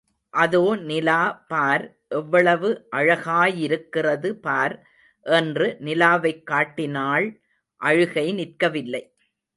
அதோ 0.33 0.75
நிலா 0.81 1.17
பார் 1.47 1.83
எவ்வளவு 2.09 2.69
அழகாயிருக்கிறது 2.95 4.31
பார் 4.39 4.75
என்று 5.25 5.77
நிலாவைக் 5.79 6.43
காட்டினாள் 6.43 7.27
அழுகை 7.81 8.27
நிற்கவில்லை. 8.33 9.03